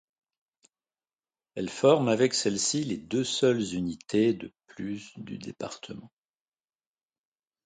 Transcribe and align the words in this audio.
Elle 1.53 1.69
forme 1.69 2.07
avec 2.09 2.33
celle-ci 2.33 2.83
les 2.83 2.97
deux 2.97 3.23
seules 3.23 3.61
unités 3.75 4.29
urbaines 4.29 4.39
de 4.39 4.53
plus 4.67 5.13
de 5.17 5.21
du 5.21 5.37
département. 5.37 6.11